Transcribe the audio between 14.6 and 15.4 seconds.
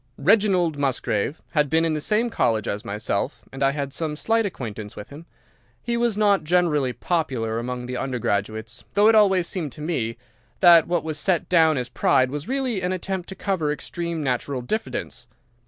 diffidence.